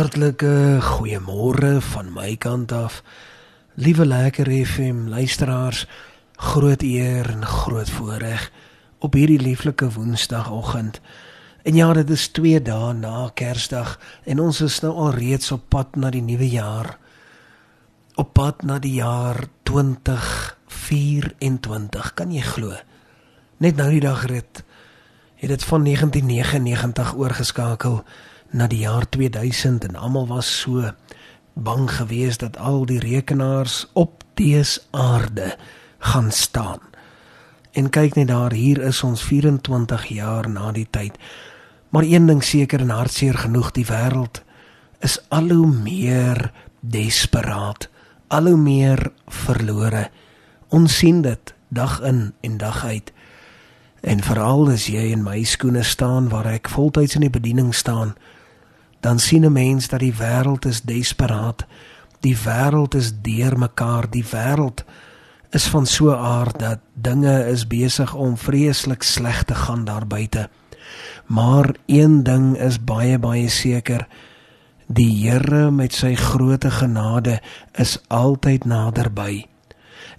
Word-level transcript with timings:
Hartlike 0.00 0.80
goeiemôre 0.80 1.76
van 1.84 2.08
my 2.14 2.36
kant 2.40 2.72
af. 2.72 3.02
Liewe 3.76 4.06
lekker 4.08 4.48
FM 4.64 5.12
luisteraars, 5.12 5.84
groot 6.36 6.82
eer 6.82 7.28
en 7.28 7.44
groot 7.44 7.90
voorreg 7.90 8.52
op 9.04 9.12
hierdie 9.12 9.40
lieflike 9.40 9.90
Woensdagoggend. 9.92 11.00
En 11.68 11.74
ja, 11.76 11.92
dit 11.92 12.10
is 12.16 12.28
2 12.32 12.62
dae 12.64 12.96
na 12.96 13.28
Kersdag 13.34 13.98
en 14.24 14.40
ons 14.40 14.60
is 14.64 14.80
nou 14.80 14.96
al 15.04 15.12
reeds 15.18 15.52
op 15.52 15.68
pad 15.68 15.96
na 16.00 16.08
die 16.08 16.24
nuwe 16.24 16.48
jaar. 16.48 16.96
Op 18.16 18.32
pad 18.32 18.64
na 18.64 18.80
die 18.80 18.96
jaar 19.02 19.52
2024, 19.68 22.16
kan 22.16 22.32
jy 22.32 22.40
glo? 22.54 22.72
Net 23.60 23.76
nou 23.76 23.92
die 23.92 24.06
dag 24.08 24.24
rit 24.32 24.64
het 25.40 25.48
dit 25.48 25.64
van 25.64 25.84
1999 25.84 27.14
oorgeskakel 27.16 28.02
na 28.50 28.66
die 28.66 28.82
jaar 28.82 29.08
2000 29.08 29.84
en 29.84 29.96
almal 29.96 30.26
was 30.26 30.50
so 30.60 30.90
bang 31.54 31.90
geweest 31.90 32.40
dat 32.40 32.58
al 32.58 32.86
die 32.86 32.98
rekenaars 32.98 33.86
op 33.92 34.24
dese 34.34 34.80
aarde 34.90 35.56
gaan 35.98 36.30
staan. 36.32 36.80
En 37.72 37.90
kyk 37.90 38.14
net 38.14 38.28
daar, 38.28 38.52
hier 38.52 38.80
is 38.82 39.02
ons 39.02 39.22
24 39.22 40.06
jaar 40.10 40.48
na 40.50 40.72
die 40.72 40.86
tyd. 40.90 41.18
Maar 41.90 42.02
een 42.02 42.26
ding 42.26 42.42
seker 42.44 42.80
en 42.80 42.90
hartseer 42.90 43.38
genoeg, 43.38 43.70
die 43.70 43.86
wêreld 43.86 44.42
is 45.00 45.18
al 45.28 45.50
hoe 45.50 45.70
meer 45.70 46.50
desperaat, 46.80 47.88
al 48.28 48.46
hoe 48.50 48.56
meer 48.56 49.12
verlore. 49.26 50.08
Ons 50.68 50.98
sien 50.98 51.22
dit 51.22 51.54
dag 51.68 52.00
in 52.00 52.32
en 52.40 52.58
dag 52.58 52.84
uit. 52.84 53.12
En 54.00 54.22
veral 54.22 54.70
as 54.72 54.86
jy 54.90 55.10
in 55.12 55.22
my 55.22 55.42
skoene 55.44 55.82
staan 55.82 56.28
waar 56.28 56.48
ek 56.50 56.70
voltyds 56.72 57.14
in 57.14 57.26
die 57.26 57.32
bediening 57.32 57.74
staan, 57.74 58.14
dan 59.00 59.18
sien 59.18 59.44
'n 59.44 59.52
mens 59.52 59.88
dat 59.88 60.00
die 60.00 60.14
wêreld 60.14 60.64
is 60.64 60.82
desperaat. 60.82 61.66
Die 62.20 62.36
wêreld 62.36 62.94
is 62.94 63.12
deurmekaar. 63.22 64.10
Die 64.10 64.24
wêreld 64.24 64.84
is 65.50 65.66
van 65.66 65.86
so 65.86 66.10
'n 66.10 66.18
aard 66.18 66.58
dat 66.58 66.78
dinge 66.94 67.46
is 67.46 67.66
besig 67.66 68.14
om 68.14 68.36
vreeslik 68.36 69.02
sleg 69.02 69.42
te 69.42 69.54
gaan 69.54 69.84
daar 69.84 70.06
buite. 70.06 70.48
Maar 71.26 71.74
een 71.86 72.22
ding 72.22 72.58
is 72.58 72.84
baie 72.84 73.18
baie 73.18 73.48
seker. 73.48 74.08
Die 74.86 75.28
Here 75.28 75.70
met 75.70 75.94
sy 75.94 76.14
groote 76.14 76.70
genade 76.70 77.40
is 77.72 77.98
altyd 78.08 78.64
naderby. 78.64 79.46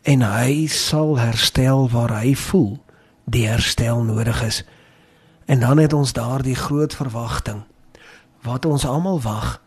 En 0.01 0.21
hy 0.21 0.67
sal 0.67 1.17
herstel 1.17 1.89
waar 1.89 2.21
hy 2.21 2.35
voel 2.35 2.79
die 3.25 3.47
herstel 3.47 4.03
nodig 4.03 4.43
is. 4.43 4.63
En 5.45 5.59
dan 5.59 5.77
het 5.77 5.93
ons 5.93 6.13
daardie 6.13 6.55
groot 6.55 6.95
verwagting 6.95 7.63
wat 8.43 8.65
ons 8.65 8.85
almal 8.85 9.21
wag 9.21 9.61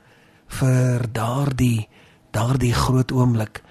vir 0.60 1.06
daardie 1.12 1.88
daardie 2.34 2.74
groot 2.74 3.12
oomblik 3.14 3.62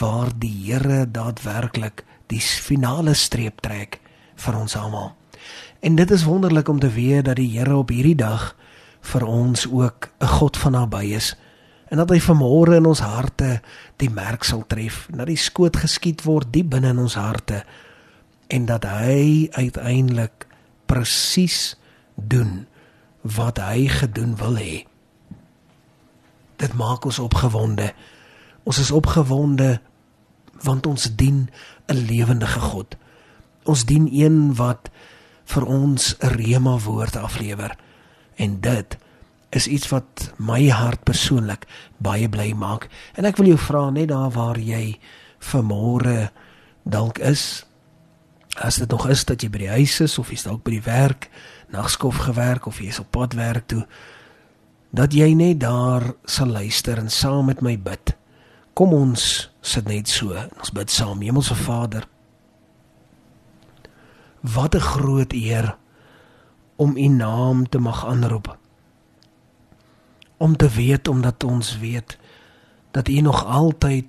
waar 0.00 0.32
die 0.36 0.52
Here 0.64 1.04
daadwerklik 1.10 2.04
die 2.32 2.40
finale 2.40 3.14
streep 3.14 3.60
trek 3.60 4.00
vir 4.36 4.56
ons 4.56 4.76
almal. 4.76 5.12
En 5.80 5.96
dit 5.96 6.10
is 6.10 6.24
wonderlik 6.24 6.68
om 6.68 6.80
te 6.80 6.90
weet 6.90 7.24
dat 7.24 7.36
die 7.36 7.50
Here 7.58 7.76
op 7.76 7.92
hierdie 7.92 8.16
dag 8.16 8.54
vir 9.12 9.26
ons 9.26 9.66
ook 9.68 10.10
'n 10.20 10.26
God 10.26 10.56
van 10.56 10.72
naby 10.72 11.04
is 11.14 11.36
en 11.88 11.96
dat 11.96 12.10
hy 12.10 12.20
vanmôre 12.20 12.76
in 12.76 12.86
ons 12.86 13.00
harte 13.00 13.60
die 13.96 14.10
merk 14.10 14.44
sal 14.44 14.64
tref, 14.66 15.06
dat 15.10 15.26
die 15.26 15.36
skoot 15.36 15.76
geskiet 15.76 16.24
word 16.24 16.52
diep 16.52 16.70
binne 16.70 16.88
in 16.88 16.98
ons 16.98 17.14
harte 17.14 17.64
en 18.48 18.66
dat 18.66 18.84
hy 18.84 19.48
uiteindelik 19.52 20.46
presies 20.86 21.76
doen 22.14 22.66
wat 23.34 23.58
hy 23.58 23.88
gedoen 23.88 24.36
wil 24.36 24.56
hê. 24.56 24.84
Dit 26.56 26.72
maak 26.74 27.04
ons 27.04 27.18
opgewonde. 27.18 27.92
Ons 28.64 28.78
is 28.78 28.90
opgewonde 28.90 29.80
want 30.64 30.86
ons 30.86 31.10
dien 31.16 31.50
'n 31.86 32.06
lewendige 32.08 32.60
God. 32.60 32.96
Ons 33.64 33.84
dien 33.84 34.08
een 34.12 34.54
wat 34.54 34.90
vir 35.44 35.64
ons 35.64 36.16
'n 36.18 36.26
rema 36.26 36.78
woord 36.78 37.16
aflewer. 37.16 37.76
En 38.36 38.60
dit 38.60 38.96
is 39.50 39.66
iets 39.66 39.88
wat 39.88 40.32
my 40.36 40.68
hart 40.68 41.02
persoonlik 41.02 41.66
baie 41.96 42.28
bly 42.28 42.52
maak. 42.52 42.88
En 43.14 43.24
ek 43.24 43.36
wil 43.36 43.46
jou 43.46 43.58
vra 43.58 43.90
net 43.90 44.08
daar 44.08 44.30
waar 44.30 44.58
jy 44.58 44.98
vanmôre 45.38 46.30
dalk 46.82 47.18
is, 47.18 47.64
as 48.56 48.76
dit 48.76 48.90
nog 48.90 49.08
is 49.08 49.24
dat 49.24 49.42
jy 49.42 49.50
by 49.52 49.58
die 49.58 49.74
huis 49.76 50.00
is 50.00 50.18
of 50.18 50.30
jy's 50.32 50.46
dalk 50.46 50.64
by 50.64 50.70
die 50.70 50.86
werk, 50.86 51.30
nagskof 51.66 52.16
gewerk 52.16 52.66
of 52.66 52.78
jy's 52.80 52.98
op 52.98 53.10
pad 53.10 53.32
werk 53.32 53.66
toe 53.66 53.86
dat 54.96 55.12
jy 55.12 55.32
net 55.36 55.60
daar 55.60 56.14
sal 56.24 56.46
luister 56.46 56.98
en 56.98 57.10
saam 57.10 57.50
met 57.50 57.60
my 57.60 57.74
bid. 57.78 58.14
Kom 58.76 58.92
ons 58.96 59.50
sit 59.60 59.88
net 59.88 60.08
so. 60.08 60.36
Ons 60.56 60.72
bid 60.72 60.90
saam. 60.90 61.20
Hemelse 61.20 61.54
Vader. 61.54 62.06
Wat 64.40 64.74
'n 64.74 64.80
groot 64.80 65.32
eer 65.32 65.76
om 66.76 66.96
U 66.96 67.08
naam 67.08 67.68
te 67.68 67.78
mag 67.78 68.06
aanroep. 68.06 68.56
Om 70.36 70.56
te 70.56 70.68
weet 70.68 71.08
omdat 71.08 71.44
ons 71.44 71.78
weet 71.78 72.18
dat 72.90 73.08
U 73.08 73.20
nog 73.20 73.44
altyd 73.44 74.06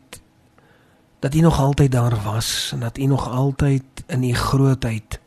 dat 1.19 1.33
U 1.33 1.39
nog 1.39 1.59
altyd 1.59 1.91
daar 1.91 2.21
was 2.23 2.69
en 2.73 2.79
dat 2.79 2.97
U 2.97 3.05
nog 3.05 3.29
altyd 3.29 3.83
in 4.07 4.23
U 4.23 4.33
grootheid 4.33 5.19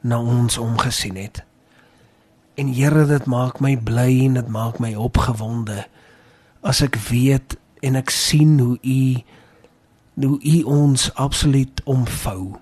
na 0.00 0.20
ons 0.20 0.58
omgesien 0.58 1.16
het. 1.16 1.44
En 2.60 2.68
Here, 2.74 3.06
dit 3.08 3.24
maak 3.24 3.62
my 3.64 3.72
bly 3.80 4.26
en 4.26 4.36
dit 4.36 4.48
maak 4.52 4.82
my 4.84 4.92
opgewonde 4.92 5.86
as 6.60 6.82
ek 6.84 6.98
weet 7.08 7.56
en 7.80 7.96
ek 7.96 8.12
sien 8.12 8.58
hoe 8.60 8.76
U 8.84 9.04
hoe 10.20 10.36
U 10.44 10.56
ons 10.68 11.06
absoluut 11.16 11.80
omvou 11.88 12.58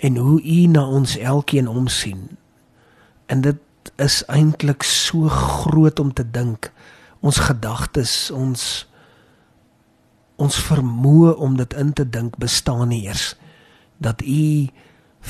en 0.00 0.16
hoe 0.16 0.38
U 0.40 0.58
na 0.72 0.86
ons 0.88 1.18
elkeen 1.20 1.68
omsien. 1.68 2.38
En 3.28 3.44
dit 3.44 3.92
is 4.00 4.22
eintlik 4.32 4.82
so 4.88 5.28
groot 5.28 6.00
om 6.00 6.12
te 6.16 6.24
dink. 6.24 6.72
Ons 7.20 7.44
gedagtes, 7.44 8.30
ons 8.32 8.86
ons 10.40 10.62
vermoë 10.70 11.36
om 11.44 11.60
dit 11.60 11.76
in 11.76 11.92
te 11.92 12.08
dink 12.08 12.40
bestaan 12.40 12.88
nie 12.88 13.04
eers 13.04 13.34
dat 14.00 14.24
U 14.24 14.68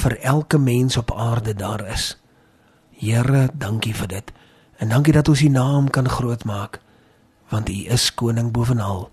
vir 0.05 0.21
elke 0.23 0.59
mens 0.59 0.97
op 0.97 1.11
aarde 1.19 1.59
daar 1.59 1.83
is. 1.91 2.15
Here, 2.99 3.49
dankie 3.53 3.95
vir 3.95 4.09
dit. 4.09 4.33
En 4.79 4.89
dankie 4.89 5.13
dat 5.13 5.29
ons 5.29 5.43
U 5.43 5.49
naam 5.49 5.91
kan 5.91 6.09
grootmaak 6.09 6.81
want 7.53 7.69
U 7.69 7.77
is 7.93 8.09
koning 8.15 8.51
bovenal 8.53 9.11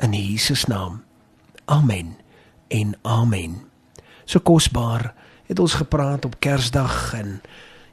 in 0.00 0.12
Jesus 0.12 0.64
naam. 0.64 1.02
Amen. 1.64 2.16
En 2.68 2.94
amen. 3.02 3.62
So 4.24 4.40
kosbaar 4.40 5.14
het 5.46 5.58
ons 5.58 5.74
gepraat 5.74 6.24
op 6.24 6.38
Kersdag 6.40 7.12
en 7.18 7.40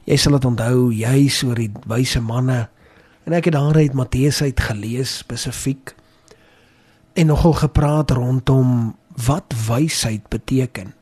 jy 0.08 0.16
sal 0.16 0.38
dit 0.38 0.46
onthou 0.48 0.88
juis 0.94 1.42
oor 1.44 1.58
die 1.58 1.72
wyse 1.90 2.22
manne 2.24 2.62
en 3.28 3.36
ek 3.36 3.50
het 3.50 3.58
daaruit 3.58 3.96
Matteus 3.98 4.40
uit 4.42 4.60
gelees 4.60 5.18
spesifiek 5.20 5.92
en 7.18 7.28
nogal 7.28 7.58
gepraat 7.60 8.14
rondom 8.16 8.94
wat 9.26 9.52
wysheid 9.66 10.28
beteken. 10.32 10.94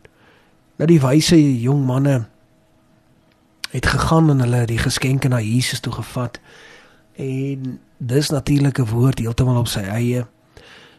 Nou 0.81 0.88
die 0.91 1.00
wyse 1.03 1.38
jong 1.38 1.84
manne 1.87 2.25
het 3.71 3.87
gegaan 3.87 4.31
en 4.31 4.41
hulle 4.41 4.65
die 4.67 4.81
geskenke 4.81 5.29
na 5.29 5.41
Jesus 5.41 5.81
toe 5.81 5.93
gevat. 5.93 6.41
En 7.19 7.79
dis 7.99 8.31
natuurlike 8.31 8.87
woord 8.87 9.19
heeltemal 9.19 9.65
op 9.65 9.71
sy 9.71 9.83
eie 9.83 10.27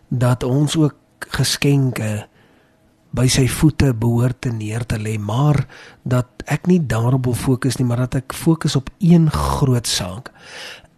dat 0.09 0.43
ons 0.43 0.75
ook 0.75 1.29
geskenke 1.37 2.25
by 3.15 3.25
sy 3.29 3.47
voete 3.49 3.89
behoort 3.97 4.41
te 4.45 4.51
neer 4.53 4.85
te 4.85 4.99
lê, 5.01 5.15
maar 5.17 5.63
dat 6.05 6.29
ek 6.45 6.67
nie 6.69 6.79
daarop 6.81 7.25
wil 7.25 7.37
fokus 7.37 7.79
nie, 7.79 7.87
maar 7.89 8.05
dat 8.05 8.19
ek 8.21 8.35
fokus 8.37 8.77
op 8.77 8.91
een 9.01 9.29
groot 9.33 9.87
saak. 9.89 10.29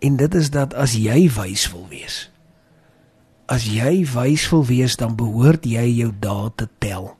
En 0.03 0.17
dit 0.19 0.35
is 0.35 0.51
dat 0.51 0.73
as 0.73 0.95
jy 0.97 1.29
wys 1.31 1.67
wil 1.71 1.87
wees, 1.91 2.25
as 3.51 3.67
jy 3.67 4.03
wys 4.11 4.47
wil 4.51 4.65
wees, 4.67 4.97
dan 4.99 5.15
behoort 5.19 5.67
jy 5.67 5.85
jou 6.01 6.11
dae 6.19 6.51
te 6.55 6.67
tel. 6.83 7.11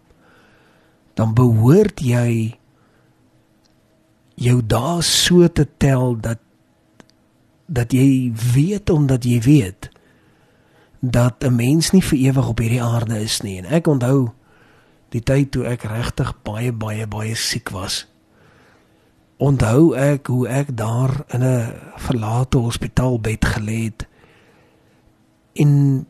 Dan 1.20 1.36
behoort 1.36 2.00
jy 2.04 2.58
jou 4.36 4.62
dae 4.66 5.02
so 5.02 5.48
te 5.48 5.68
tel 5.78 6.16
dat 6.20 6.40
dat 7.72 7.94
jy 7.96 8.34
weet 8.54 8.90
omdat 8.90 9.24
jy 9.24 9.40
weet 9.42 9.90
dat 11.00 11.44
'n 11.44 11.56
mens 11.56 11.92
nie 11.92 12.04
vir 12.04 12.20
ewig 12.20 12.48
op 12.48 12.60
hierdie 12.60 12.84
aarde 12.84 13.22
is 13.22 13.42
nie. 13.42 13.58
En 13.58 13.66
ek 13.66 13.88
onthou 13.88 14.32
die 15.10 15.24
tyd 15.24 15.52
toe 15.52 15.66
ek 15.66 15.84
regtig 15.84 16.34
baie 16.44 16.72
baie 16.72 17.08
baie 17.08 17.36
siek 17.36 17.70
was. 17.70 18.08
Onthou 19.38 19.96
ek 19.96 20.28
hoe 20.28 20.48
ek 20.48 20.78
daar 20.78 21.24
in 21.28 21.44
'n 21.44 21.74
verlate 21.98 22.58
hospitaalbed 22.58 23.46
gelê 23.46 23.84
het 23.84 24.08
in 25.54 26.06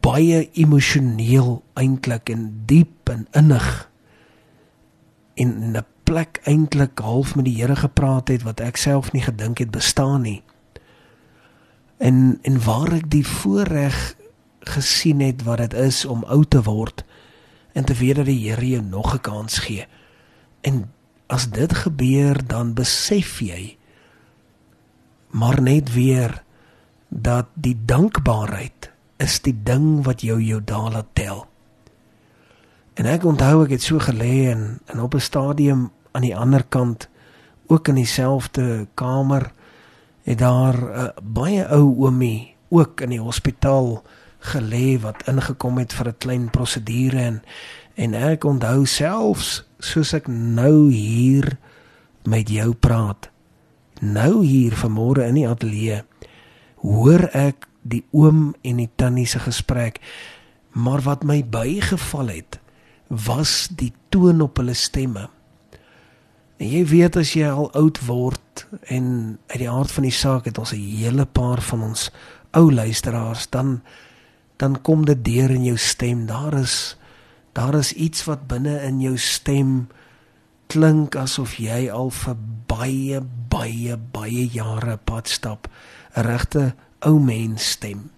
baie 0.00 0.50
emosioneel 0.52 1.62
eintlik 1.74 2.28
en 2.28 2.62
diep 2.66 3.08
en 3.08 3.26
innig 3.32 3.90
in 5.34 5.76
'n 5.76 5.84
plek 6.06 6.40
eintlik 6.46 6.98
half 7.02 7.34
met 7.34 7.48
die 7.48 7.56
Here 7.58 7.76
gepraat 7.76 8.30
het 8.30 8.44
wat 8.46 8.62
ek 8.62 8.78
self 8.78 9.10
nie 9.12 9.24
gedink 9.26 9.58
het 9.58 9.72
bestaan 9.74 10.22
nie. 10.22 10.42
En 11.98 12.38
en 12.46 12.60
waar 12.64 12.92
ek 13.00 13.10
die 13.10 13.26
voorreg 13.26 14.14
gesien 14.66 15.20
het 15.20 15.42
wat 15.46 15.58
dit 15.64 15.74
is 15.86 16.04
om 16.04 16.24
oud 16.24 16.50
te 16.50 16.62
word 16.62 17.02
en 17.74 17.84
te 17.84 17.94
weet 17.94 18.22
dat 18.22 18.30
die 18.30 18.42
Here 18.46 18.68
jou 18.68 18.82
nog 18.82 19.14
'n 19.14 19.20
kans 19.20 19.58
gee. 19.58 19.86
En 20.62 20.90
as 21.26 21.50
dit 21.50 21.72
gebeur, 21.74 22.46
dan 22.46 22.74
besef 22.74 23.40
jy 23.40 23.76
maar 25.30 25.62
net 25.62 25.92
weer 25.92 26.42
dat 27.08 27.46
die 27.54 27.76
dankbaarheid 27.84 28.90
is 29.16 29.40
die 29.40 29.56
ding 29.62 30.04
wat 30.04 30.20
jou 30.20 30.40
jou 30.42 30.60
dae 30.64 30.90
laat 30.90 31.08
tel. 31.12 31.46
En 32.96 33.06
ek 33.06 33.24
onthou 33.28 33.64
ek 33.64 33.76
het 33.76 33.84
so 33.84 34.00
gelê 34.00 34.48
en, 34.52 34.78
en 34.92 35.00
op 35.04 35.14
'n 35.14 35.20
stadium 35.20 35.90
aan 36.12 36.24
die 36.24 36.36
ander 36.36 36.64
kant 36.64 37.08
ook 37.66 37.88
in 37.88 37.94
dieselfde 37.94 38.86
kamer 38.94 39.52
het 40.22 40.38
daar 40.38 40.76
'n 40.76 40.98
uh, 40.98 41.08
baie 41.22 41.68
ou 41.68 41.94
oomie 41.96 42.54
ook 42.68 43.00
in 43.00 43.08
die 43.08 43.20
hospitaal 43.20 44.02
gelê 44.38 45.00
wat 45.00 45.26
ingekom 45.26 45.78
het 45.78 45.92
vir 45.92 46.08
'n 46.08 46.18
klein 46.18 46.50
prosedure 46.50 47.20
en 47.20 47.42
en 47.94 48.14
ek 48.14 48.44
onthou 48.44 48.86
selfs 48.86 49.64
soos 49.78 50.12
ek 50.12 50.26
nou 50.28 50.90
hier 50.90 51.58
met 52.24 52.48
jou 52.48 52.74
praat 52.74 53.30
nou 54.00 54.44
hier 54.44 54.72
vanmôre 54.72 55.26
in 55.26 55.34
die 55.34 55.48
ateljee 55.48 56.02
hoor 56.76 57.28
ek 57.32 57.66
die 57.86 58.04
oom 58.14 58.54
en 58.66 58.80
die 58.82 58.90
tannie 58.98 59.26
se 59.26 59.40
gesprek. 59.42 60.00
Maar 60.76 61.02
wat 61.06 61.24
my 61.24 61.40
bygeval 61.48 62.32
het 62.34 62.60
was 63.08 63.68
die 63.70 63.92
toon 64.08 64.40
op 64.40 64.56
hulle 64.56 64.74
stemme 64.74 65.28
en 66.56 66.68
jy 66.70 66.84
weet 66.88 67.16
as 67.16 67.34
jy 67.36 67.48
al 67.48 67.68
oud 67.76 68.00
word 68.06 68.66
en 68.88 69.38
uit 69.52 69.60
die 69.60 69.70
aard 69.70 69.92
van 69.92 70.06
die 70.08 70.14
saak 70.14 70.48
het 70.48 70.58
ons 70.58 70.72
'n 70.72 70.80
hele 70.80 71.26
paar 71.26 71.60
van 71.60 71.82
ons 71.82 72.10
ou 72.56 72.72
luisteraars 72.72 73.50
dan 73.50 73.82
dan 74.56 74.80
kom 74.82 75.04
dit 75.04 75.24
deur 75.24 75.50
in 75.50 75.64
jou 75.64 75.76
stem. 75.76 76.26
Daar 76.26 76.54
is 76.54 76.96
daar 77.52 77.74
is 77.74 77.92
iets 77.92 78.24
wat 78.24 78.46
binne 78.48 78.80
in 78.84 79.00
jou 79.00 79.16
stem 79.16 79.88
klink 80.66 81.16
asof 81.16 81.56
jy 81.60 81.86
al 81.92 82.10
vir 82.10 82.36
baie 82.68 83.20
baie 83.48 83.96
baie 83.96 84.48
jare 84.52 84.96
pad 84.96 85.28
stap. 85.28 85.68
'n 86.16 86.20
Regte 86.20 86.74
ou 87.00 87.20
mens 87.20 87.70
stem. 87.70 88.10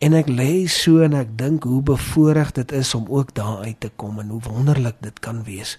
En 0.00 0.16
ek 0.16 0.30
lê 0.32 0.64
so 0.64 1.02
en 1.04 1.12
ek 1.12 1.34
dink 1.36 1.66
hoe 1.68 1.82
bevoorreg 1.84 2.54
dit 2.56 2.72
is 2.72 2.94
om 2.96 3.04
ook 3.08 3.34
daar 3.36 3.66
uit 3.68 3.80
te 3.84 3.90
kom 4.00 4.18
en 4.22 4.28
hoe 4.32 4.40
wonderlik 4.40 4.96
dit 5.04 5.18
kan 5.20 5.42
wees. 5.44 5.76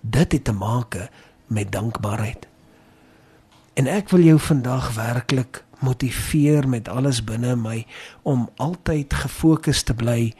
Dit 0.00 0.32
het 0.32 0.44
te 0.44 0.52
maak 0.52 0.96
met 1.46 1.70
dankbaarheid. 1.72 2.48
En 3.78 3.86
ek 3.86 4.10
wil 4.10 4.26
jou 4.26 4.38
vandag 4.42 4.90
werklik 4.94 5.62
motiveer 5.80 6.68
met 6.68 6.88
alles 6.88 7.22
binne 7.24 7.54
my 7.56 7.86
om 8.22 8.48
altyd 8.56 9.14
gefokus 9.14 9.82
te 9.86 9.94
bly 9.94 10.32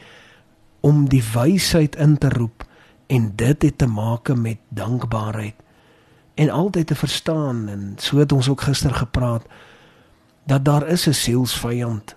om 0.80 1.06
die 1.08 1.22
wysheid 1.32 1.96
in 1.96 2.18
te 2.18 2.28
roep 2.34 2.66
en 3.06 3.32
dit 3.36 3.62
het 3.62 3.78
te 3.78 3.86
maak 3.86 4.34
met 4.36 4.58
dankbaarheid 4.68 5.54
en 6.34 6.50
altyd 6.50 6.86
te 6.86 6.94
verstaan 6.94 7.68
en 7.68 7.94
so 7.96 8.18
het 8.18 8.32
ons 8.32 8.48
ook 8.48 8.60
gister 8.68 8.94
gepraat 8.94 9.46
dat 10.44 10.64
daar 10.64 10.86
is 10.88 11.06
'n 11.06 11.12
sielsvyand 11.14 12.16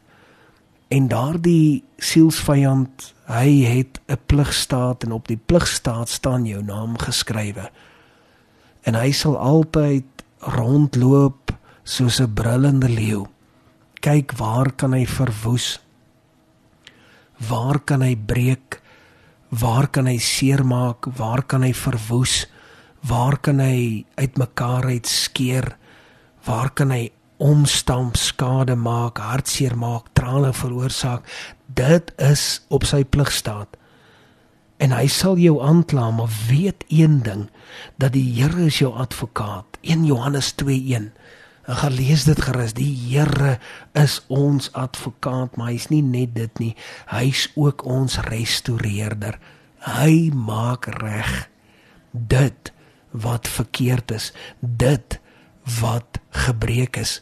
en 0.93 1.07
daardie 1.09 1.83
sielsvyand 1.97 3.13
hy 3.25 3.63
het 3.65 3.99
'n 4.07 4.19
pligstaat 4.25 5.03
en 5.03 5.11
op 5.11 5.27
die 5.27 5.39
pligstaat 5.39 6.09
staan 6.09 6.45
jou 6.45 6.61
naam 6.61 6.97
geskrywe 6.97 7.69
en 8.83 8.95
hy 8.95 9.11
sal 9.11 9.37
altyd 9.39 10.05
rondloop 10.57 11.53
soos 11.83 12.19
'n 12.19 12.33
brullende 12.33 12.89
leeu. 12.89 13.27
Kyk 14.01 14.35
waar 14.37 14.71
kan 14.71 14.93
hy 14.93 15.05
verwoes? 15.05 15.79
Waar 17.49 17.79
kan 17.79 18.01
hy 18.01 18.15
breek? 18.15 18.81
Waar 19.49 19.87
kan 19.87 20.05
hy 20.05 20.17
seermaak? 20.17 21.05
Waar 21.17 21.43
kan 21.43 21.61
hy 21.63 21.73
verwoes? 21.73 22.47
Waar 23.01 23.37
kan 23.37 23.59
hy 23.59 24.05
uitmekaar 24.15 24.85
uit 24.85 25.07
skeer? 25.07 25.77
Waar 26.45 26.69
kan 26.69 26.91
hy 26.91 27.11
omstamp, 27.43 28.15
skade 28.17 28.75
maak, 28.79 29.19
hartseer 29.19 29.75
maak, 29.77 30.07
trane 30.15 30.53
veroorsaak? 30.55 31.27
Dit 31.67 32.13
is 32.17 32.63
op 32.71 32.87
sy 32.87 33.03
pligstaat. 33.03 33.75
En 34.79 34.95
hy 34.95 35.07
sal 35.11 35.37
jou 35.39 35.59
aankla, 35.63 36.09
maar 36.15 36.31
weet 36.47 36.83
een 36.87 37.21
ding, 37.23 37.47
dat 37.99 38.15
die 38.15 38.25
Here 38.39 38.67
is 38.67 38.79
jou 38.79 38.93
advokaat. 38.95 39.77
1 39.81 40.05
Johannes 40.07 40.53
2:1 40.59 41.11
En 41.63 41.75
gaan 41.75 41.93
lees 41.95 42.23
dit 42.23 42.41
gerus. 42.41 42.73
Die 42.75 42.91
Here 42.91 43.57
is 43.95 44.19
ons 44.27 44.71
advokaat, 44.75 45.55
maar 45.55 45.71
hy's 45.71 45.87
nie 45.87 46.03
net 46.03 46.35
dit 46.35 46.59
nie. 46.59 46.73
Hy's 47.07 47.47
ook 47.55 47.85
ons 47.87 48.19
restoreerder. 48.27 49.39
Hy 49.83 50.31
maak 50.35 50.89
reg 50.99 51.47
dit 52.11 52.71
wat 53.11 53.47
verkeerd 53.47 54.11
is, 54.11 54.31
dit 54.59 55.19
wat 55.79 56.19
gebreek 56.45 56.99
is. 56.99 57.21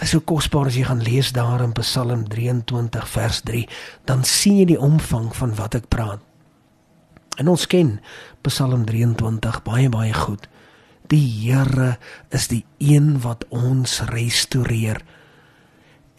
Is 0.00 0.14
so 0.14 0.24
kosbaar 0.24 0.70
as 0.70 0.78
jy 0.78 0.86
gaan 0.88 1.02
lees 1.04 1.34
daar 1.36 1.60
in 1.60 1.74
Psalm 1.76 2.24
23 2.32 3.04
vers 3.12 3.42
3, 3.44 3.66
dan 4.08 4.24
sien 4.24 4.62
jy 4.62 4.70
die 4.72 4.80
omvang 4.80 5.28
van 5.36 5.52
wat 5.58 5.76
ek 5.76 5.90
praat. 5.92 6.24
En 7.40 7.50
ons 7.52 7.66
ken 7.68 7.98
Psalm 8.46 8.86
23 8.88 9.60
baie 9.66 9.92
baie 9.92 10.14
goed. 10.16 10.48
Die 11.12 11.20
Here 11.20 11.98
is 12.32 12.48
die 12.48 12.64
een 12.78 13.18
wat 13.24 13.44
ons 13.52 14.00
restoreer. 14.12 15.02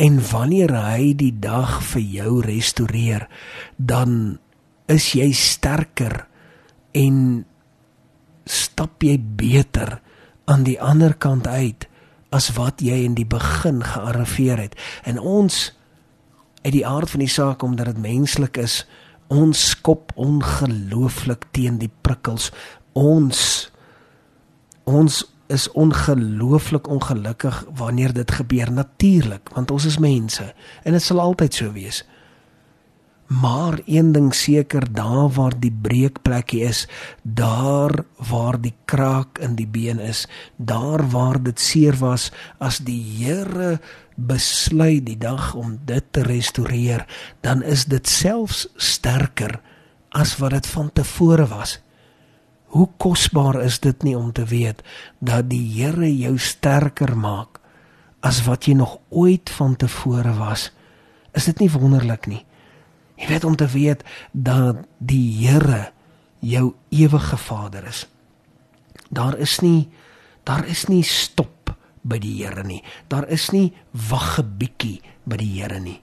En 0.02 0.18
wanneer 0.30 0.74
hy 0.76 1.14
die 1.18 1.34
dag 1.42 1.80
vir 1.92 2.02
jou 2.02 2.40
restoreer, 2.46 3.28
dan 3.78 4.40
is 4.92 5.14
jy 5.18 5.30
sterker 5.34 6.26
en 6.98 7.46
stap 8.46 9.02
jy 9.06 9.18
beter 9.18 10.00
aan 10.50 10.66
die 10.68 10.78
ander 10.82 11.14
kant 11.16 11.48
uit 11.48 11.88
as 12.32 12.50
wat 12.56 12.82
jy 12.82 13.04
in 13.06 13.16
die 13.18 13.28
begin 13.28 13.84
gearriveer 13.84 14.58
het. 14.58 14.76
En 15.04 15.20
ons 15.20 15.72
uit 16.62 16.74
die 16.74 16.88
aard 16.88 17.10
van 17.10 17.24
die 17.24 17.32
saak 17.32 17.64
omdat 17.64 17.92
dit 17.92 18.02
menslik 18.02 18.58
is, 18.58 18.82
ons 19.32 19.70
skop 19.76 20.12
ongelooflik 20.16 21.48
teen 21.56 21.80
die 21.82 21.92
prikkels. 22.02 22.52
Ons 22.94 23.72
ons 24.90 25.22
is 25.52 25.68
ongelooflik 25.72 26.88
ongelukkig 26.88 27.66
wanneer 27.76 28.14
dit 28.14 28.32
gebeur 28.32 28.72
natuurlik 28.72 29.50
want 29.54 29.72
ons 29.72 29.86
is 29.86 30.00
mense 30.00 30.46
en 30.84 30.96
dit 30.96 31.04
sal 31.04 31.20
altyd 31.20 31.54
so 31.54 31.72
wees 31.76 32.02
maar 33.32 33.80
een 33.86 34.12
ding 34.12 34.34
seker 34.36 34.84
daar 34.92 35.30
waar 35.32 35.56
die 35.60 35.72
breekplekkie 35.72 36.64
is 36.68 36.88
daar 37.24 38.04
waar 38.30 38.60
die 38.62 38.74
kraak 38.86 39.40
in 39.40 39.56
die 39.56 39.68
been 39.68 40.00
is 40.04 40.26
daar 40.56 41.04
waar 41.10 41.40
dit 41.44 41.60
seer 41.60 41.96
was 42.00 42.32
as 42.60 42.82
die 42.84 43.00
Here 43.22 43.80
besluit 44.16 45.06
die 45.06 45.18
dag 45.18 45.54
om 45.56 45.78
dit 45.86 46.04
te 46.12 46.26
restoreer 46.28 47.06
dan 47.42 47.64
is 47.64 47.86
dit 47.86 48.08
selfs 48.08 48.68
sterker 48.76 49.62
as 50.10 50.36
wat 50.44 50.52
dit 50.60 50.68
van 50.68 50.92
tevore 50.92 51.48
was 51.48 51.80
Hoe 52.72 52.88
kosbaar 52.98 53.58
is 53.62 53.82
dit 53.84 54.04
nie 54.08 54.14
om 54.16 54.30
te 54.32 54.46
weet 54.48 54.80
dat 55.20 55.50
die 55.52 55.64
Here 55.74 56.08
jou 56.08 56.38
sterker 56.40 57.18
maak 57.20 57.60
as 58.24 58.46
wat 58.46 58.64
jy 58.70 58.78
nog 58.80 58.94
ooit 59.10 59.52
van 59.58 59.76
tevore 59.76 60.32
was. 60.38 60.70
Is 61.36 61.50
dit 61.50 61.60
nie 61.60 61.68
wonderlik 61.74 62.30
nie? 62.32 62.46
Jy 63.22 63.28
weet 63.30 63.44
om 63.46 63.56
te 63.56 63.68
weet 63.70 64.02
dat 64.34 64.82
die 64.98 65.46
Here 65.46 65.92
jou 66.42 66.74
ewige 66.90 67.38
Vader 67.38 67.86
is. 67.86 68.08
Daar 69.10 69.38
is 69.38 69.60
nie 69.62 69.90
daar 70.44 70.66
is 70.66 70.88
nie 70.90 71.04
stop 71.06 71.76
by 72.02 72.18
die 72.18 72.40
Here 72.42 72.64
nie. 72.66 72.82
Daar 73.14 73.28
is 73.30 73.52
nie 73.54 73.74
wag 74.10 74.40
'n 74.40 74.58
bietjie 74.58 75.02
by 75.24 75.38
die 75.38 75.62
Here 75.62 75.80
nie. 75.80 76.02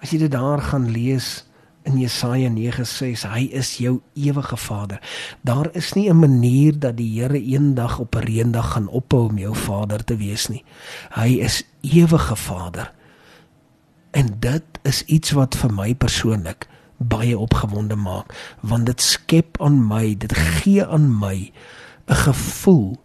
As 0.00 0.10
jy 0.10 0.18
dit 0.18 0.30
daar 0.30 0.62
gaan 0.62 0.90
lees 0.90 1.44
in 1.82 1.98
Jesaja 1.98 2.48
9:6 2.48 3.24
hy 3.26 3.48
is 3.50 3.78
jou 3.78 4.00
ewige 4.14 4.56
Vader. 4.56 5.00
Daar 5.42 5.70
is 5.74 5.92
nie 5.94 6.08
'n 6.08 6.18
manier 6.18 6.78
dat 6.78 6.96
die 6.96 7.20
Here 7.20 7.40
eendag 7.42 7.98
op 7.98 8.14
'n 8.14 8.18
reendag 8.18 8.72
gaan 8.72 8.88
ophou 8.88 9.28
om 9.28 9.38
jou 9.38 9.54
Vader 9.54 10.04
te 10.04 10.16
wees 10.16 10.48
nie. 10.48 10.64
Hy 11.10 11.40
is 11.40 11.64
ewige 11.82 12.36
Vader. 12.36 12.92
En 14.10 14.36
dit 14.40 14.62
is 14.82 15.02
iets 15.04 15.30
wat 15.30 15.56
vir 15.56 15.72
my 15.74 15.94
persoonlik 15.94 16.68
baie 16.98 17.38
opgewonde 17.38 17.94
maak 17.94 18.34
want 18.60 18.86
dit 18.86 19.02
skep 19.02 19.60
aan 19.62 19.78
my, 19.86 20.16
dit 20.18 20.34
gee 20.34 20.84
aan 20.84 21.18
my 21.18 21.52
'n 22.08 22.14
gevoel. 22.14 22.96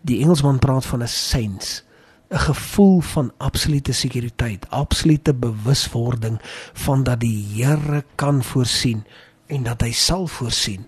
Die 0.00 0.20
Engelsman 0.20 0.58
praat 0.58 0.86
van 0.86 1.02
'n 1.02 1.08
sense 1.08 1.82
'n 2.30 2.38
gevoel 2.38 3.00
van 3.00 3.32
absolute 3.36 3.92
sekuriteit, 3.92 4.70
absolute 4.70 5.34
bewuswording 5.34 6.40
van 6.72 7.02
dat 7.02 7.20
die 7.20 7.46
Here 7.54 8.04
kan 8.14 8.42
voorsien 8.42 9.04
en 9.46 9.62
dat 9.62 9.80
hy 9.80 9.92
sal 9.92 10.26
voorsien. 10.26 10.86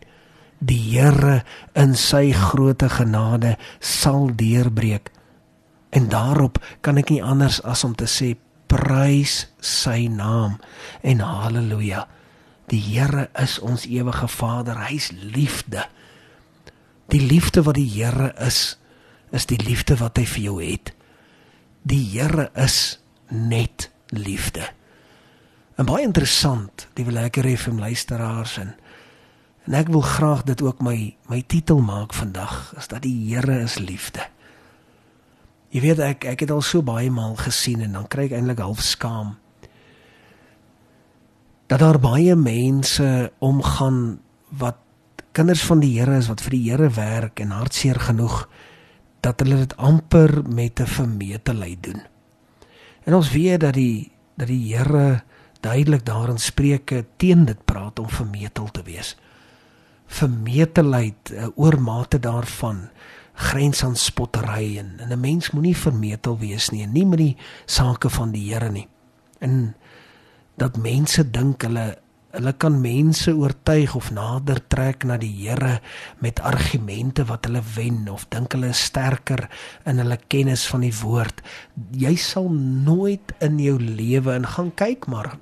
Die 0.58 0.98
Here 0.98 1.44
in 1.72 1.96
sy 1.96 2.32
groote 2.32 2.88
genade 2.88 3.56
sal 3.78 4.30
deurbreek. 4.36 5.10
En 5.90 6.08
daarop 6.08 6.62
kan 6.80 6.96
ek 6.96 7.10
nie 7.10 7.24
anders 7.24 7.62
as 7.62 7.84
om 7.84 7.94
te 7.94 8.06
sê 8.06 8.36
prys 8.72 9.46
sy 9.60 10.06
naam 10.08 10.56
en 11.04 11.20
haleluja. 11.20 12.06
Die 12.72 12.80
Here 12.80 13.28
is 13.36 13.58
ons 13.60 13.84
ewige 13.84 14.28
Vader. 14.32 14.78
Hy's 14.88 15.10
liefde. 15.12 15.84
Die 17.12 17.20
liefde 17.20 17.64
wat 17.66 17.76
die 17.76 17.88
Here 17.88 18.32
is, 18.40 18.78
is 19.32 19.44
die 19.50 19.60
liefde 19.60 19.98
wat 20.00 20.16
hy 20.16 20.24
vir 20.28 20.44
jou 20.46 20.56
het. 20.62 20.94
Die 21.84 22.00
Here 22.14 22.48
is 22.56 23.02
net 23.28 23.90
liefde. 24.14 24.70
En 25.76 25.88
baie 25.88 26.04
interessant, 26.06 26.86
die 26.96 27.04
lekker 27.08 27.48
FM 27.56 27.82
luisteraars 27.82 28.56
en 28.62 28.78
en 29.62 29.76
ek 29.78 29.92
wil 29.94 30.02
graag 30.02 30.40
dit 30.42 30.58
ook 30.58 30.80
my 30.82 31.14
my 31.30 31.38
titel 31.46 31.78
maak 31.86 32.16
vandag, 32.18 32.72
is 32.80 32.88
dat 32.90 33.04
die 33.04 33.14
Here 33.30 33.60
is 33.62 33.76
liefde. 33.78 34.24
Jy 35.72 35.80
weet 35.80 36.02
ek 36.04 36.26
ek 36.28 36.44
het 36.44 36.50
al 36.52 36.60
so 36.60 36.84
baie 36.84 37.10
maal 37.10 37.36
gesien 37.40 37.80
en 37.80 37.96
dan 37.96 38.08
kry 38.12 38.26
ek 38.28 38.36
eintlik 38.36 38.60
half 38.60 38.82
skaam. 38.84 39.38
Dat 41.72 41.80
daar 41.80 41.96
baie 42.02 42.36
mense 42.36 43.32
omgaan 43.40 44.20
wat 44.60 44.76
kinders 45.32 45.62
van 45.64 45.80
die 45.80 45.94
Here 45.96 46.18
is 46.20 46.28
wat 46.28 46.44
vir 46.44 46.56
die 46.58 46.64
Here 46.68 46.90
werk 46.92 47.40
en 47.40 47.54
hartseer 47.56 48.00
genoeg 48.00 48.44
dat 49.24 49.40
hulle 49.40 49.62
dit 49.62 49.76
amper 49.80 50.42
met 50.44 50.80
'n 50.80 50.86
vermetelheid 50.86 51.82
doen. 51.82 52.02
En 53.04 53.14
ons 53.14 53.32
weet 53.32 53.60
dat 53.60 53.74
die 53.74 54.12
dat 54.36 54.48
die 54.48 54.74
Here 54.74 55.22
duidelik 55.60 56.04
daarin 56.04 56.38
Spreuke 56.38 57.04
teen 57.16 57.44
dit 57.44 57.64
praat 57.64 57.98
om 57.98 58.08
vermetel 58.08 58.70
te 58.70 58.82
wees. 58.82 59.16
Vermetelheid, 60.06 61.32
'n 61.32 61.52
oormate 61.54 62.20
daarvan 62.20 62.90
grens 63.34 63.84
aan 63.84 63.96
spottery 63.96 64.78
en, 64.78 64.94
en 64.98 65.12
'n 65.12 65.20
mens 65.20 65.50
moenie 65.50 65.76
vermetel 65.76 66.38
wees 66.38 66.70
nie, 66.70 66.86
nie 66.86 67.06
met 67.06 67.18
die 67.18 67.36
sake 67.66 68.10
van 68.10 68.32
die 68.32 68.52
Here 68.52 68.70
nie. 68.70 68.88
En 69.38 69.74
dat 70.56 70.76
mense 70.76 71.30
dink 71.30 71.62
hulle 71.62 71.98
hulle 72.32 72.52
kan 72.56 72.78
mense 72.80 73.28
oortuig 73.36 73.94
of 73.94 74.08
nader 74.10 74.60
trek 74.72 75.04
na 75.04 75.18
die 75.20 75.32
Here 75.42 75.80
met 76.24 76.40
argumente 76.40 77.26
wat 77.28 77.44
hulle 77.44 77.60
wen 77.74 78.08
of 78.08 78.24
dink 78.32 78.56
hulle 78.56 78.70
is 78.72 78.84
sterker 78.88 79.48
in 79.84 80.00
hulle 80.00 80.16
kennis 80.32 80.64
van 80.66 80.80
die 80.80 80.94
woord. 81.02 81.42
Jy 81.92 82.14
sal 82.16 82.48
nooit 82.88 83.34
in 83.44 83.58
jou 83.60 83.76
lewe 83.76 84.32
en 84.32 84.48
gaan 84.48 84.72
kyk 84.74 85.06
maar 85.12 85.36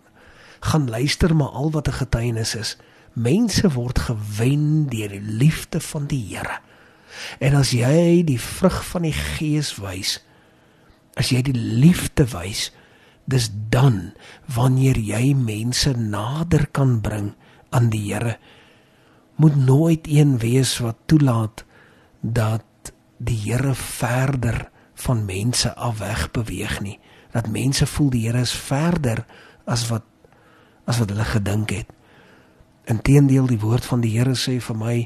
gaan 0.60 0.90
luister 0.90 1.34
maar 1.36 1.54
al 1.56 1.70
wat 1.70 1.88
'n 1.88 2.00
getuienis 2.02 2.54
is. 2.54 2.76
Mense 3.14 3.70
word 3.70 3.98
gewen 3.98 4.86
deur 4.86 5.08
die 5.08 5.20
liefde 5.20 5.80
van 5.80 6.06
die 6.06 6.24
Here. 6.34 6.58
En 7.38 7.56
as 7.58 7.72
jy 7.76 8.22
die 8.26 8.40
vrug 8.40 8.80
van 8.92 9.06
die 9.08 9.16
Gees 9.16 9.74
wys, 9.80 10.18
as 11.18 11.32
jy 11.32 11.42
die 11.46 11.56
liefde 11.56 12.26
wys, 12.32 12.70
dis 13.30 13.50
dan 13.70 14.12
wanneer 14.50 14.98
jy 14.98 15.34
mense 15.38 15.92
nader 15.96 16.66
kan 16.74 16.98
bring 17.04 17.32
aan 17.70 17.90
die 17.92 18.02
Here. 18.08 18.36
Moet 19.40 19.56
nooit 19.56 20.08
een 20.10 20.38
wees 20.42 20.78
wat 20.82 20.98
toelaat 21.06 21.64
dat 22.20 22.92
die 23.18 23.38
Here 23.46 23.74
verder 23.74 24.68
van 25.00 25.24
mense 25.24 25.74
af 25.74 25.98
weg 25.98 26.30
beweeg 26.30 26.80
nie. 26.80 26.98
Dat 27.32 27.48
mense 27.48 27.86
voel 27.86 28.10
die 28.10 28.26
Here 28.26 28.42
is 28.44 28.52
verder 28.52 29.24
as 29.64 29.88
wat 29.88 30.06
as 30.90 30.98
wat 30.98 31.12
hulle 31.12 31.24
gedink 31.28 31.70
het. 31.70 31.90
Inteendeel 32.90 33.46
die 33.46 33.60
woord 33.62 33.86
van 33.86 34.02
die 34.02 34.16
Here 34.16 34.34
sê 34.34 34.58
vir 34.62 34.76
my 34.78 34.96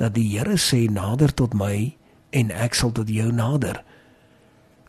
dat 0.00 0.14
die 0.16 0.26
Here 0.32 0.56
sê 0.60 0.86
nader 0.88 1.34
tot 1.36 1.52
my 1.56 1.92
en 2.32 2.50
ek 2.50 2.78
sal 2.78 2.94
tot 2.96 3.10
jou 3.12 3.28
nader. 3.32 3.82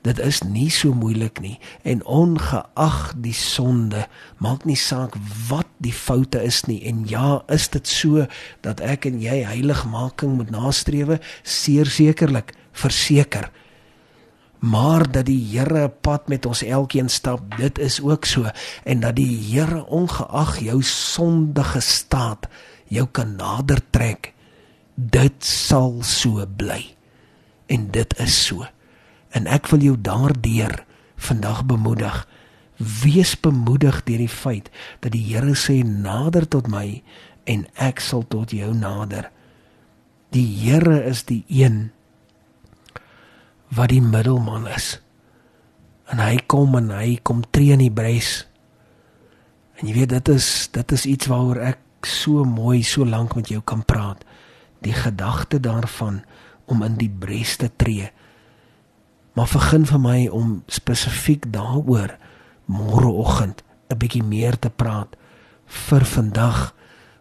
Dit 0.06 0.20
is 0.22 0.44
nie 0.46 0.70
so 0.70 0.94
moeilik 0.94 1.42
nie. 1.42 1.56
En 1.84 2.04
ongeag 2.06 3.00
die 3.26 3.34
sonde 3.34 4.06
maak 4.38 4.64
nie 4.70 4.78
saak 4.78 5.18
wat 5.50 5.68
die 5.82 5.94
foute 5.94 6.44
is 6.46 6.62
nie. 6.70 6.80
En 6.86 7.04
ja 7.10 7.42
is 7.52 7.68
dit 7.74 7.90
so 7.90 8.28
dat 8.62 8.84
ek 8.86 9.10
en 9.10 9.18
jy 9.24 9.42
heiligmaking 9.50 10.38
moet 10.38 10.54
nastrewe? 10.54 11.20
Seer 11.44 11.90
sekerlik 11.90 12.54
verseker 12.72 13.50
maar 14.60 15.12
dat 15.12 15.26
die 15.26 15.42
Here 15.52 15.90
pad 15.90 16.28
met 16.28 16.46
ons 16.46 16.64
elkeen 16.64 17.10
stap, 17.10 17.58
dit 17.58 17.80
is 17.80 18.02
ook 18.02 18.26
so 18.26 18.50
en 18.84 19.00
dat 19.00 19.16
die 19.16 19.38
Here 19.52 19.86
ongeag 19.86 20.60
jou 20.60 20.82
sondige 20.84 21.80
staat 21.80 22.48
jou 22.88 23.08
kan 23.12 23.36
nader 23.36 23.82
trek. 23.90 24.34
Dit 24.96 25.44
sal 25.46 26.00
so 26.04 26.46
bly. 26.58 26.96
En 27.68 27.90
dit 27.92 28.20
is 28.20 28.38
so. 28.46 28.66
En 29.36 29.50
ek 29.52 29.68
wil 29.74 29.84
jou 29.84 29.96
daardeur 30.00 30.86
vandag 31.16 31.66
bemoedig. 31.66 32.24
Wees 32.78 33.36
bemoedig 33.40 34.04
deur 34.04 34.24
die 34.24 34.32
feit 34.32 34.70
dat 35.04 35.16
die 35.16 35.24
Here 35.32 35.56
sê 35.56 35.82
nader 35.84 36.48
tot 36.48 36.68
my 36.72 37.02
en 37.46 37.66
ek 37.80 38.02
sal 38.04 38.26
tot 38.28 38.52
jou 38.56 38.74
nader. 38.76 39.30
Die 40.36 40.48
Here 40.64 41.04
is 41.08 41.24
die 41.28 41.44
een 41.48 41.92
wat 43.76 43.92
die 43.92 44.02
middelman 44.02 44.68
is. 44.72 45.00
En 46.12 46.22
hy 46.22 46.38
kom 46.48 46.76
en 46.80 46.92
hy 46.94 47.18
kom 47.26 47.44
tree 47.52 47.74
in 47.76 47.84
die 47.84 47.94
bres. 47.94 48.46
En 49.76 49.90
jy 49.90 49.96
weet 49.98 50.14
dit 50.16 50.32
is 50.36 50.70
dit 50.76 50.96
is 50.96 51.06
iets 51.10 51.30
waaroor 51.32 51.62
ek 51.74 52.08
so 52.08 52.46
mooi 52.48 52.84
so 52.86 53.06
lank 53.06 53.36
met 53.36 53.50
jou 53.52 53.62
kan 53.66 53.84
praat. 53.86 54.22
Die 54.86 54.94
gedagte 54.94 55.60
daarvan 55.60 56.22
om 56.72 56.84
in 56.86 56.96
die 57.00 57.10
bres 57.10 57.58
te 57.62 57.70
tree. 57.76 58.12
Maar 59.36 59.50
begin 59.52 59.86
vir 59.90 60.00
my 60.00 60.20
om 60.32 60.62
spesifiek 60.72 61.50
daaroor 61.52 62.16
môreoggend 62.66 63.64
'n 63.90 63.98
bietjie 63.98 64.24
meer 64.24 64.58
te 64.60 64.70
praat. 64.70 65.18
Vir 65.66 66.06
vandag 66.06 66.74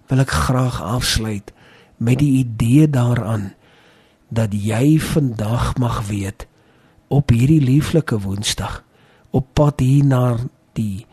wil 0.09 0.21
ek 0.21 0.31
graag 0.31 0.83
afsluit 0.83 1.53
met 1.97 2.19
die 2.19 2.45
idee 2.45 2.89
daaraan 2.91 3.55
dat 4.35 4.55
jy 4.55 4.99
vandag 4.99 5.77
mag 5.79 6.07
weet 6.07 6.47
op 7.09 7.31
hierdie 7.31 7.63
lieflike 7.63 8.19
woensdag 8.21 8.83
op 9.31 9.47
pad 9.53 9.81
hier 9.81 10.05
na 10.05 10.25
die 10.79 11.07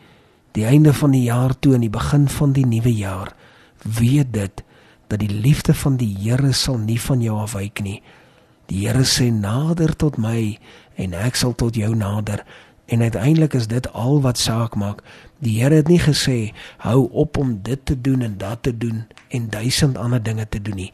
die 0.52 0.64
einde 0.68 0.92
van 0.92 1.14
die 1.14 1.24
jaar 1.24 1.54
toe 1.58 1.74
en 1.74 1.84
die 1.86 1.92
begin 1.92 2.28
van 2.28 2.52
die 2.52 2.66
nuwe 2.66 2.92
jaar 2.92 3.32
weet 3.82 4.32
dit 4.32 4.62
dat 5.08 5.20
die 5.20 5.30
liefde 5.30 5.74
van 5.74 5.96
die 6.00 6.12
Here 6.20 6.52
sal 6.52 6.78
nie 6.78 7.00
van 7.00 7.20
jou 7.20 7.36
afwyk 7.40 7.80
nie. 7.84 7.98
Die 8.66 8.86
Here 8.86 9.04
sê 9.04 9.28
nader 9.32 9.92
tot 9.96 10.16
my 10.16 10.58
en 10.96 11.16
ek 11.16 11.36
sal 11.36 11.52
tot 11.56 11.76
jou 11.76 11.90
nader. 11.96 12.44
En 12.88 13.04
uiteindelik 13.04 13.56
is 13.56 13.68
dit 13.68 13.88
al 13.92 14.20
wat 14.24 14.40
saak 14.40 14.76
maak. 14.76 15.02
Die 15.44 15.58
Here 15.60 15.82
het 15.82 15.88
nie 15.92 16.00
gesê 16.00 16.52
hou 16.84 17.10
op 17.10 17.36
om 17.36 17.58
dit 17.62 17.80
te 17.84 17.96
doen 18.00 18.24
en 18.24 18.38
dat 18.38 18.62
te 18.62 18.76
doen 18.76 19.04
en 19.28 19.50
duisend 19.50 19.98
ander 20.00 20.22
dinge 20.22 20.48
te 20.48 20.62
doen 20.62 20.80
nie 20.84 20.92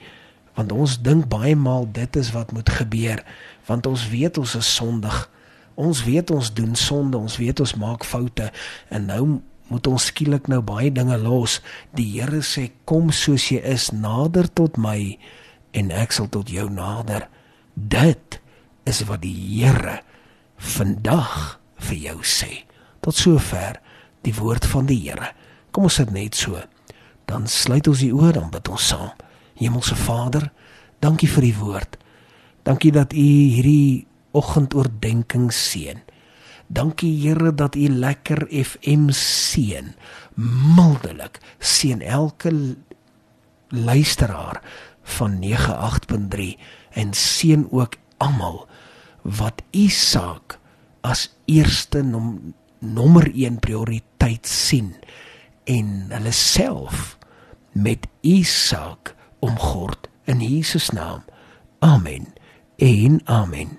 want 0.58 0.74
ons 0.74 0.96
dink 1.06 1.28
baie 1.30 1.54
maal 1.54 1.86
dit 1.94 2.16
is 2.18 2.32
wat 2.34 2.50
moet 2.52 2.70
gebeur 2.80 3.22
want 3.68 3.86
ons 3.86 4.08
weet 4.08 4.38
ons 4.40 4.54
is 4.56 4.68
sondig. 4.78 5.16
Ons 5.78 6.00
weet 6.06 6.32
ons 6.34 6.48
doen 6.56 6.74
sonde 6.74 7.18
ons 7.18 7.36
weet 7.38 7.60
ons 7.60 7.74
maak 7.78 8.04
foute. 8.08 8.48
En 8.88 9.04
nou 9.06 9.22
moet 9.68 9.90
ons 9.90 10.06
skielik 10.10 10.48
nou 10.48 10.62
baie 10.64 10.90
dinge 10.90 11.18
los. 11.20 11.58
Die 11.94 12.08
Here 12.16 12.40
sê 12.42 12.70
kom 12.88 13.12
soos 13.12 13.50
jy 13.52 13.60
is 13.60 13.90
nader 13.92 14.48
tot 14.48 14.80
my 14.80 15.18
en 15.76 15.92
ek 15.92 16.16
sal 16.16 16.30
tot 16.32 16.48
jou 16.50 16.66
nader. 16.72 17.28
Dit 17.76 18.40
is 18.88 19.04
wat 19.06 19.22
die 19.26 19.36
Here 19.36 20.00
vandag 20.56 21.60
vir 21.90 22.02
jou 22.08 22.18
sê. 22.24 22.64
Tot 23.04 23.14
sover 23.14 23.78
die 24.26 24.34
woord 24.34 24.66
van 24.66 24.88
die 24.88 24.98
Here. 25.04 25.34
Kom 25.70 25.86
ons 25.86 26.00
sit 26.00 26.10
net 26.10 26.34
so. 26.34 26.58
Dan 27.28 27.46
sluit 27.46 27.86
ons 27.86 28.00
die 28.00 28.14
oor 28.16 28.32
dan 28.32 28.48
bid 28.50 28.72
ons 28.72 28.90
saam 28.96 29.12
Hemelse 29.58 29.96
Vader, 29.98 30.50
dankie 31.02 31.28
vir 31.30 31.48
die 31.48 31.56
woord. 31.58 31.98
Dankie 32.66 32.92
dat 32.94 33.12
U 33.12 33.24
hierdie 33.24 34.06
oggendoordenkings 34.36 35.58
seën. 35.70 36.02
Dankie 36.68 37.14
Here 37.22 37.54
dat 37.54 37.74
U 37.74 37.88
lekker 37.88 38.44
FM 38.50 39.08
seën. 39.14 39.94
Mildelik 40.76 41.40
seën 41.58 42.02
elke 42.02 42.52
luisteraar 43.68 44.62
van 45.16 45.40
98.3 45.42 46.54
en 46.92 47.12
seën 47.12 47.66
ook 47.70 47.96
almal 48.16 48.66
wat 49.22 49.62
U 49.72 49.88
saak 49.88 50.58
as 51.00 51.28
eerste 51.44 52.02
nom, 52.02 52.54
nommer 52.78 53.30
1 53.34 53.58
prioriteit 53.64 54.46
sien 54.46 54.94
en 55.64 56.10
hulle 56.12 56.32
self 56.32 57.16
met 57.72 58.06
U 58.22 58.42
saak 58.44 59.14
omgord 59.38 60.08
in 60.24 60.40
Jesus 60.40 60.90
naam. 60.90 61.24
Amen. 61.78 62.32
En 62.76 63.20
amen. 63.24 63.77